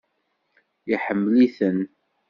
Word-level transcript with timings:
Iḥemmel-iten? 0.93 1.79